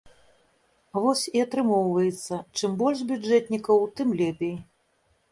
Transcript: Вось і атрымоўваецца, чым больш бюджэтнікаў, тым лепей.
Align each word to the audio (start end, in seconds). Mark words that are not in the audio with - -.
Вось 1.01 1.25
і 1.39 1.41
атрымоўваецца, 1.45 2.39
чым 2.59 2.71
больш 2.79 3.03
бюджэтнікаў, 3.11 3.83
тым 3.99 4.15
лепей. 4.23 4.57